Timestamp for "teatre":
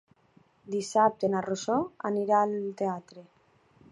2.83-3.27